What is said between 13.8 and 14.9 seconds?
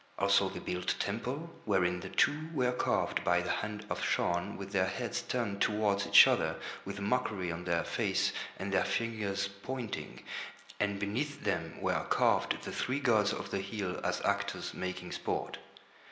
as actors